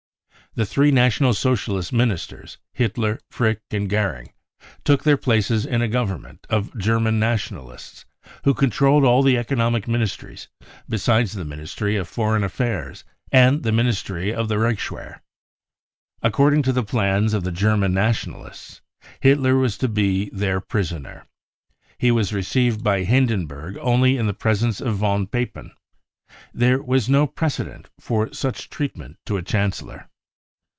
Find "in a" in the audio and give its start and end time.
5.65-5.87